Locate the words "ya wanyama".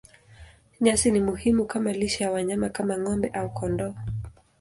2.23-2.69